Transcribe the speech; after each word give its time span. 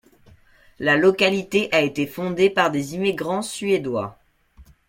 La 0.79 0.97
localité 0.97 1.69
a 1.71 1.81
été 1.81 2.07
fondée 2.07 2.49
par 2.49 2.71
des 2.71 2.95
immigrants 2.95 3.43
suédois. 3.43 4.17